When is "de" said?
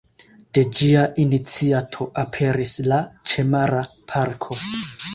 0.57-0.63